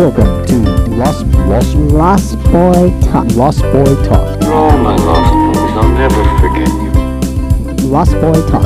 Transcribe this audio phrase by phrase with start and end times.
[0.00, 0.56] Welcome to
[0.96, 3.26] Lost Lost Lost Boy Talk.
[3.32, 4.38] Lost Boy Talk.
[4.44, 6.90] Oh, my lost boys, I'll never forget you.
[7.86, 8.64] Lost Boy Talk.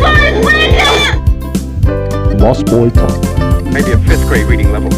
[0.00, 0.48] Lost Boy
[0.80, 1.12] Lost
[1.84, 2.08] Boy,
[2.38, 3.64] Lost Boy Talk.
[3.66, 4.90] Maybe a fifth grade reading level.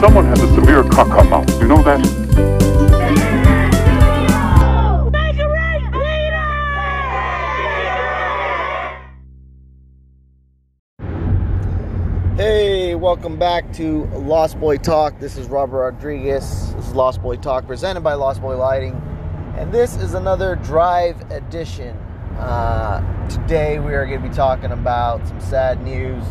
[0.00, 1.60] Someone has a severe caca mouth.
[1.60, 2.00] You know that?
[12.94, 15.18] Welcome back to Lost Boy Talk.
[15.20, 16.74] This is Robert Rodriguez.
[16.74, 18.94] This is Lost Boy Talk presented by Lost Boy Lighting.
[19.56, 21.96] And this is another drive edition.
[22.38, 26.24] Uh, today we are going to be talking about some sad news.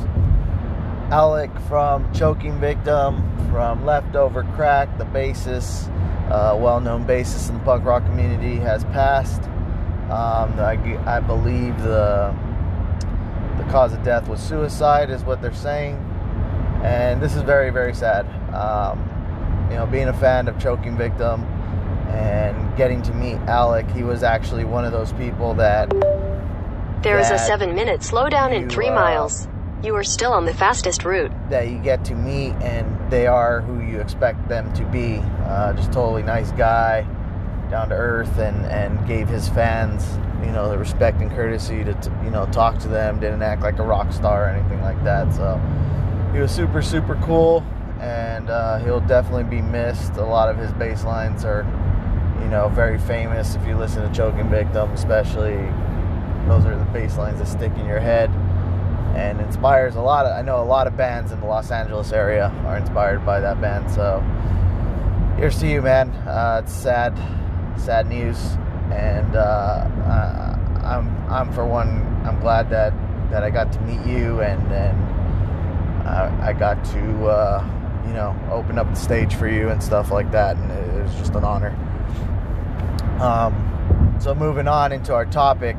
[1.11, 5.87] Alec from Choking Victim, from Leftover Crack, the bassist,
[6.29, 9.43] uh, well known bassist in the punk rock community, has passed.
[10.11, 12.35] Um, I, I believe the
[13.57, 15.97] the cause of death was suicide, is what they're saying,
[16.83, 18.25] and this is very, very sad.
[18.53, 18.99] Um,
[19.69, 21.43] you know, being a fan of Choking Victim
[22.09, 25.89] and getting to meet Alec, he was actually one of those people that
[27.03, 29.47] There is a seven minute slowdown in three uh, miles.
[29.83, 31.31] You are still on the fastest route.
[31.49, 35.21] that you get to meet, and they are who you expect them to be.
[35.45, 37.03] Uh, just totally nice guy,
[37.69, 41.93] down to earth, and and gave his fans, you know, the respect and courtesy to,
[41.93, 43.21] to you know talk to them.
[43.21, 45.33] Didn't act like a rock star or anything like that.
[45.33, 45.61] So
[46.33, 47.63] he was super super cool,
[47.99, 50.13] and uh, he'll definitely be missed.
[50.13, 51.63] A lot of his bass lines are,
[52.41, 53.55] you know, very famous.
[53.55, 55.57] If you listen to Choking Victim, especially,
[56.47, 58.29] those are the bass lines that stick in your head
[59.15, 62.11] and inspires a lot of I know a lot of bands in the Los Angeles
[62.11, 63.89] area are inspired by that band.
[63.91, 64.23] So
[65.37, 66.09] here's to you, man.
[66.27, 67.17] Uh, it's sad,
[67.77, 68.37] sad news,
[68.91, 69.87] and uh,
[70.83, 72.93] I'm I'm for one I'm glad that
[73.31, 75.18] that I got to meet you and and
[76.09, 80.31] I got to uh, you know open up the stage for you and stuff like
[80.31, 81.75] that, and it was just an honor.
[83.21, 85.75] Um, so moving on into our topic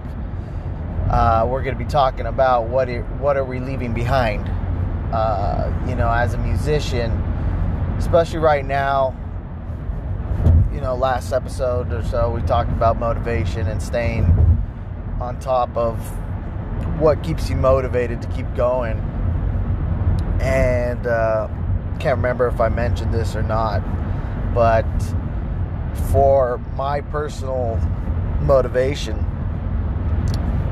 [1.11, 4.49] uh, we're going to be talking about what are, what are we leaving behind.
[5.13, 7.11] Uh, you know, as a musician,
[7.99, 9.17] especially right now.
[10.73, 14.25] You know, last episode or so, we talked about motivation and staying
[15.21, 15.99] on top of
[17.01, 18.99] what keeps you motivated to keep going.
[20.41, 21.49] And uh,
[22.01, 23.83] can't remember if I mentioned this or not,
[24.55, 24.87] but
[26.11, 27.77] for my personal
[28.41, 29.19] motivation,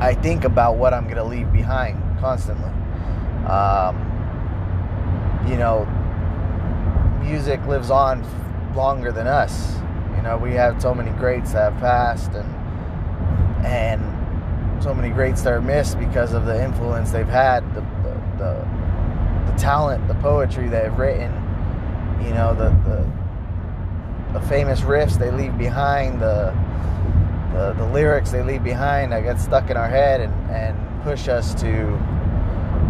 [0.01, 2.71] I think about what I'm going to leave behind constantly.
[3.47, 4.05] Um,
[5.49, 5.85] you know,
[7.23, 8.25] music lives on
[8.75, 9.77] longer than us.
[10.17, 12.55] You know, we have so many greats that have passed and
[13.67, 18.15] and so many greats that are missed because of the influence they've had, the the,
[18.39, 18.78] the,
[19.51, 21.33] the talent, the poetry they've written,
[22.23, 23.19] you know, the, the
[24.33, 26.55] the famous riffs they leave behind, the
[27.55, 31.29] the, the lyrics they leave behind that get stuck in our head and, and push
[31.29, 31.99] us to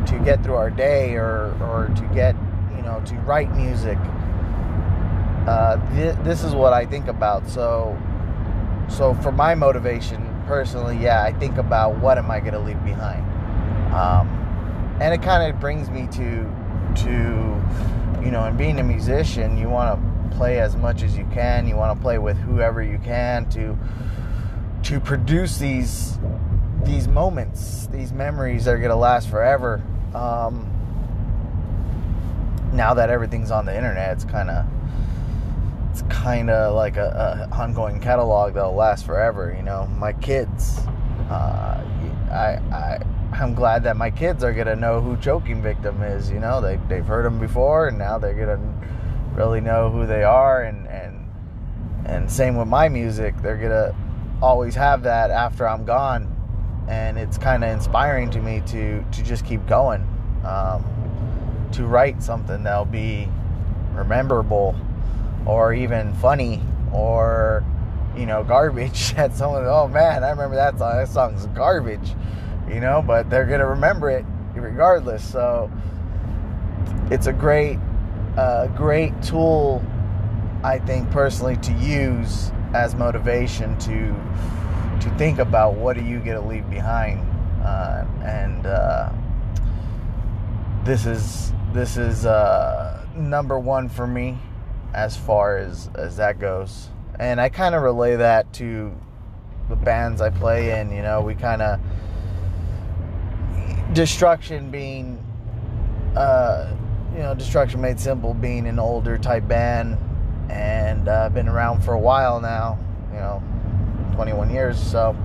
[0.07, 2.35] to get through our day or, or to get
[2.77, 3.99] you know to write music.
[5.47, 7.49] Uh, th- this is what I think about.
[7.49, 7.97] So
[8.89, 12.83] so for my motivation personally yeah I think about what am I going to leave
[12.85, 13.23] behind?
[13.95, 14.38] Um,
[15.01, 16.45] and it kind of brings me to
[16.97, 17.11] to
[18.25, 21.67] you know and being a musician you want to play as much as you can
[21.67, 23.77] you want to play with whoever you can to
[24.83, 26.19] to produce these
[26.85, 29.83] these moments, these memories that are going to last forever.
[30.15, 30.67] Um,
[32.73, 34.67] now that everything's on the internet, it's kind of
[35.91, 39.55] it's kind of like a, a, ongoing catalog that'll last forever.
[39.57, 40.79] You know, my kids,
[41.31, 41.83] uh,
[42.31, 43.03] I, I
[43.39, 46.31] I'm glad that my kids are gonna know who Choking Victim is.
[46.31, 48.61] You know, they they've heard them before, and now they're gonna
[49.35, 51.19] really know who they are, and and
[52.05, 53.95] and same with my music, they're gonna
[54.43, 56.35] always have that after I'm gone,
[56.89, 60.03] and it's kind of inspiring to me to to just keep going,
[60.45, 60.85] um,
[61.73, 63.29] to write something that'll be
[63.93, 64.75] rememberable,
[65.47, 66.63] or even funny,
[66.93, 67.65] or
[68.17, 69.15] you know garbage.
[69.17, 70.97] That someone, oh man, I remember that song.
[70.97, 72.15] That song's garbage,
[72.71, 74.25] you know, but they're gonna remember it
[74.55, 75.25] regardless.
[75.25, 75.71] So
[77.11, 77.79] it's a great,
[78.37, 79.83] uh, great tool,
[80.63, 84.15] I think personally to use as motivation to
[85.01, 87.21] to think about what are you going to leave behind
[87.65, 89.11] uh, and uh,
[90.85, 94.39] this is this is uh, number one for me
[94.95, 96.89] as far as as that goes
[97.19, 98.95] and I kind of relay that to
[99.69, 101.81] the bands I play in you know we kind of
[103.93, 105.23] destruction being
[106.17, 106.75] uh,
[107.13, 109.97] you know destruction made simple being an older type band
[110.51, 112.79] and uh, been around for a while now
[113.13, 113.43] you know
[114.15, 115.17] 21 years so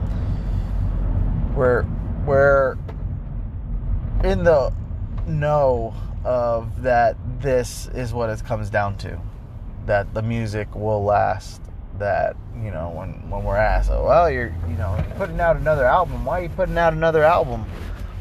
[1.56, 1.86] we're
[2.26, 2.78] we're
[4.24, 4.74] in the
[5.28, 5.94] know
[6.24, 9.20] of that this is what it comes down to
[9.86, 11.62] that the music will last
[12.00, 15.86] that you know when when we're asked oh, well you're you know putting out another
[15.86, 16.26] album.
[16.26, 17.66] Why are you putting out another album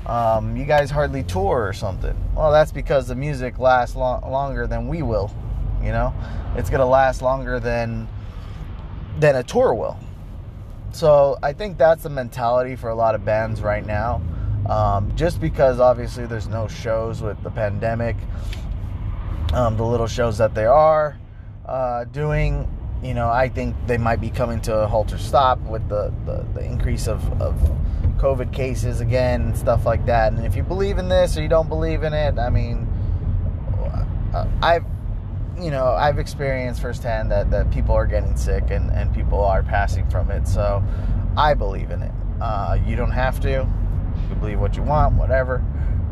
[0.07, 2.17] um, you guys hardly tour or something.
[2.35, 5.35] Well that's because the music lasts lo- longer than we will
[5.83, 6.15] you know?
[6.57, 8.09] It's gonna last longer than
[9.19, 9.99] than a tour will.
[10.93, 14.23] So I think that's the mentality for a lot of bands right now.
[14.69, 18.17] Um, just because obviously there's no shows with the pandemic,
[19.53, 21.19] um, the little shows that they are
[21.67, 22.69] uh, doing,
[23.03, 26.47] you know, I think they might be coming to a halter stop with the, the,
[26.55, 27.55] the increase of, of
[28.23, 30.33] COVID cases again and stuff like that.
[30.33, 32.87] And if you believe in this or you don't believe in it, I mean,
[34.33, 34.85] uh, I've
[35.61, 39.63] you know, I've experienced firsthand that, that people are getting sick and, and people are
[39.63, 40.49] passing from it.
[40.49, 40.83] So
[41.37, 42.13] I believe in it.
[42.41, 43.69] Uh, you don't have to.
[44.31, 45.59] You believe what you want, whatever.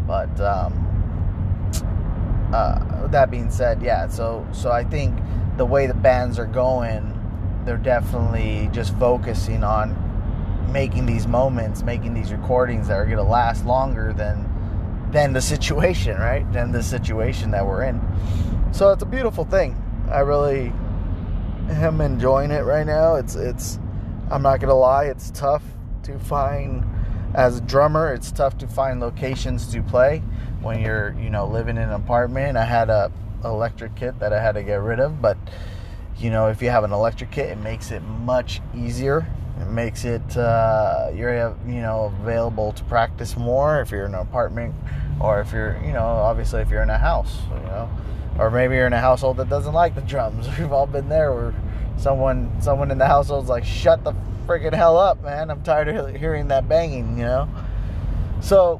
[0.07, 0.87] But um,
[2.53, 4.09] uh, that being said, yeah.
[4.09, 5.17] So so I think
[5.57, 7.17] the way the bands are going,
[7.65, 10.10] they're definitely just focusing on
[10.69, 14.49] making these moments, making these recordings that are going to last longer than
[15.11, 16.51] than the situation, right?
[16.53, 18.01] Than the situation that we're in.
[18.73, 19.77] So it's a beautiful thing.
[20.09, 20.73] I really
[21.69, 23.17] am enjoying it right now.
[23.17, 23.79] It's it's
[24.31, 25.63] I'm not gonna lie, it's tough
[26.05, 26.85] to find
[27.35, 30.23] as a drummer, it's tough to find locations to play
[30.61, 32.57] when you're, you know, living in an apartment.
[32.57, 33.11] I had a
[33.45, 35.37] electric kit that I had to get rid of, but
[36.19, 39.27] you know, if you have an electric kit, it makes it much easier.
[39.61, 44.21] It makes it uh, you're you know available to practice more if you're in an
[44.21, 44.75] apartment,
[45.21, 47.91] or if you're you know obviously if you're in a house, you know
[48.41, 50.49] or maybe you're in a household that doesn't like the drums.
[50.59, 51.55] We've all been there where
[51.97, 54.15] someone someone in the household's like, "Shut the
[54.47, 55.51] freaking hell up, man!
[55.51, 57.49] I'm tired of hearing that banging," you know.
[58.41, 58.79] So,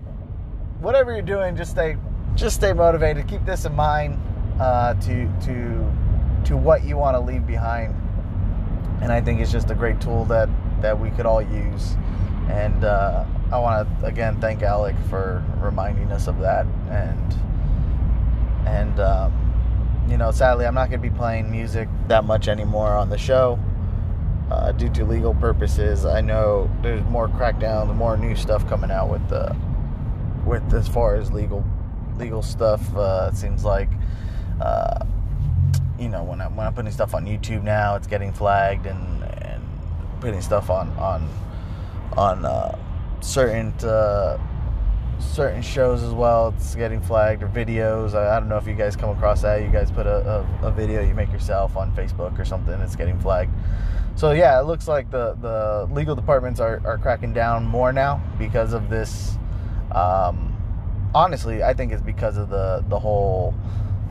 [0.81, 1.97] whatever you're doing, just stay
[2.35, 3.29] just stay motivated.
[3.29, 4.21] Keep this in mind
[4.59, 5.93] uh, to to
[6.47, 7.95] to what you want to leave behind.
[9.03, 10.49] And I think it's just a great tool that
[10.83, 11.97] that we could all use.
[12.49, 17.35] And uh, I want to again thank Alec for reminding us of that and
[18.67, 19.51] and um,
[20.09, 23.19] you know, sadly, I'm not going to be playing music that much anymore on the
[23.19, 23.59] show
[24.51, 26.05] uh, due to legal purposes.
[26.05, 29.57] I know there's more crackdown, more new stuff coming out with the
[30.45, 31.65] with as far as legal
[32.17, 32.83] legal stuff.
[32.95, 33.89] Uh, it seems like.
[34.61, 35.05] Uh,
[35.99, 39.20] you know, when I'm when I'm putting stuff on YouTube now, it's getting flagged, and
[40.21, 41.29] putting stuff on on
[42.17, 42.77] on uh,
[43.21, 44.39] certain uh,
[45.21, 46.55] certain shows as well.
[46.57, 48.15] It's getting flagged or videos.
[48.15, 49.63] I, I, don't know if you guys come across that.
[49.63, 52.75] You guys put a, a, a, video you make yourself on Facebook or something.
[52.81, 53.53] It's getting flagged.
[54.17, 58.23] So yeah, it looks like the the legal departments are, are cracking down more now
[58.39, 59.37] because of this.
[59.93, 60.57] Um,
[61.15, 63.55] honestly, I think it's because of the the whole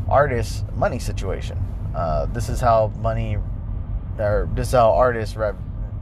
[0.07, 1.57] artist money situation.
[1.95, 3.37] Uh, this is how money,
[4.17, 5.55] or this is how artists, rev,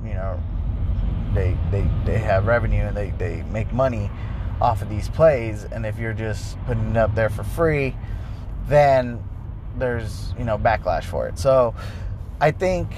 [0.07, 0.41] you know,
[1.33, 4.09] they they they have revenue and they they make money
[4.61, 5.65] off of these plays.
[5.65, 7.95] And if you're just putting it up there for free
[8.67, 9.23] then
[9.77, 11.39] there's you know backlash for it.
[11.39, 11.73] So
[12.39, 12.91] i think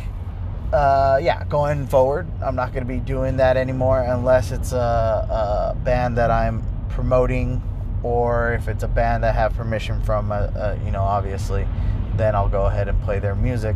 [0.74, 4.78] uh, yeah going forward i'm not going to be doing that anymore unless it's a,
[4.78, 7.64] a, band that i'm promoting
[8.04, 11.66] or if it's a band that have permission from uh, uh, you know obviously
[12.18, 13.76] then i'll go ahead and play their music.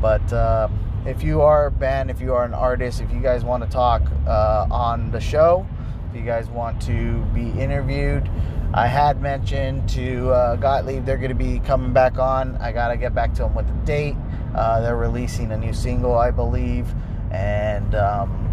[0.00, 0.68] But uh,
[1.06, 3.68] if you are a band if you are an artist if you guys want to
[3.70, 5.66] talk uh, on the show
[6.08, 8.28] if you guys want to be interviewed.
[8.72, 12.56] I had mentioned to uh, Gottlieb they're going to be coming back on.
[12.56, 14.16] I got to get back to them with the date.
[14.54, 16.86] Uh, they're releasing a new single, I believe.
[17.30, 18.44] And um,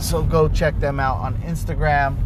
[0.00, 2.16] so go check them out on Instagram.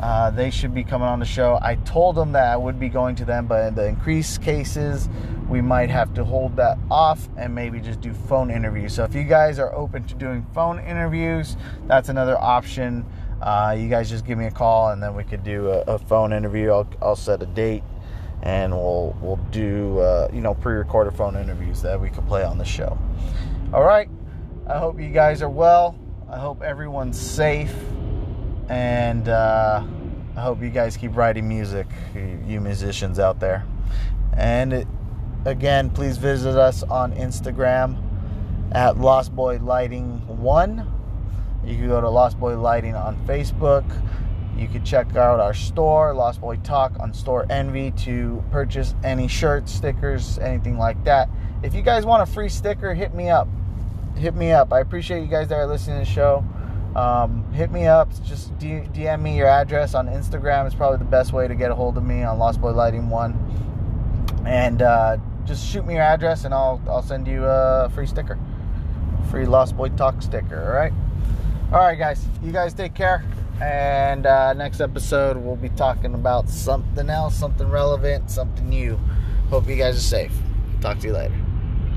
[0.00, 1.58] Uh, they should be coming on the show.
[1.60, 5.08] I told them that I would be going to them, but in the increased cases,
[5.48, 8.94] we might have to hold that off and maybe just do phone interviews.
[8.94, 13.04] So if you guys are open to doing phone interviews, that's another option
[13.40, 15.98] uh, you guys just give me a call and then we could do a, a
[15.98, 16.70] phone interview.
[16.72, 17.84] I'll, I'll, set a date
[18.42, 22.58] and we'll we'll do uh, you know pre-recorded phone interviews that we could play on
[22.58, 22.98] the show.
[23.72, 24.08] All right.
[24.66, 25.96] I hope you guys are well.
[26.28, 27.74] I hope everyone's safe,
[28.68, 29.82] and uh,
[30.36, 33.64] I hope you guys keep writing music, you musicians out there.
[34.36, 34.88] And it,
[35.44, 38.02] again, please visit us on Instagram
[38.72, 40.94] at Lost Boy Lighting One
[41.68, 43.84] you can go to Lost Boy Lighting on Facebook.
[44.56, 49.72] You can check out our store, Lost Boy Talk, on Storenvy to purchase any shirts,
[49.72, 51.28] stickers, anything like that.
[51.62, 53.48] If you guys want a free sticker, hit me up.
[54.16, 54.72] Hit me up.
[54.72, 56.44] I appreciate you guys that are listening to the show.
[56.96, 58.10] Um, hit me up.
[58.24, 60.66] Just DM me your address on Instagram.
[60.66, 63.08] It's probably the best way to get a hold of me on Lost Boy Lighting
[63.08, 63.34] One.
[64.46, 68.38] And uh, just shoot me your address, and I'll I'll send you a free sticker,
[69.30, 70.60] free Lost Boy Talk sticker.
[70.60, 70.92] All right.
[71.72, 72.24] All right, guys.
[72.42, 73.24] You guys take care.
[73.60, 78.98] And uh, next episode, we'll be talking about something else, something relevant, something new.
[79.50, 80.32] Hope you guys are safe.
[80.80, 81.47] Talk to you later.